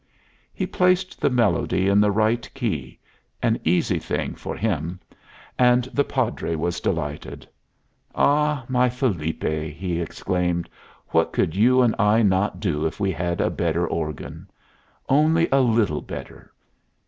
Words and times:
He 0.51 0.65
placed 0.65 1.21
the 1.21 1.29
melody 1.29 1.87
in 1.87 2.01
the 2.01 2.09
right 2.09 2.51
key 2.55 2.97
an 3.43 3.59
easy 3.63 3.99
thing 3.99 4.33
for 4.33 4.57
him; 4.57 4.99
and 5.59 5.83
the 5.93 6.03
Padre 6.03 6.55
was 6.55 6.79
delighted. 6.79 7.47
"Ah, 8.15 8.65
my 8.67 8.89
Felipe," 8.89 9.43
he 9.43 10.01
exclaimed, 10.01 10.67
"what 11.09 11.31
could 11.31 11.55
you 11.55 11.83
and 11.83 11.93
I 11.99 12.23
not 12.23 12.59
do 12.59 12.83
if 12.87 12.99
we 12.99 13.11
had 13.11 13.39
a 13.41 13.51
better 13.51 13.85
organ! 13.85 14.49
Only 15.07 15.47
a 15.51 15.61
little 15.61 16.01
better! 16.01 16.51